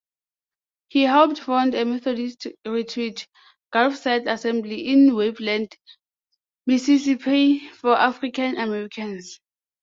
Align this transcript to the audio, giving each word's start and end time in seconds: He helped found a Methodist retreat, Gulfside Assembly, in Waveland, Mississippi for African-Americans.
He 0.87 1.03
helped 1.03 1.39
found 1.41 1.75
a 1.75 1.85
Methodist 1.85 2.47
retreat, 2.65 3.27
Gulfside 3.71 4.25
Assembly, 4.27 4.87
in 4.87 5.13
Waveland, 5.13 5.77
Mississippi 6.65 7.69
for 7.69 7.95
African-Americans. 7.95 9.39